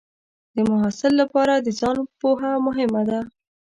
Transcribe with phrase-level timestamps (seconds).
[0.55, 3.19] د محصل لپاره د ځان پوهه مهمه ده.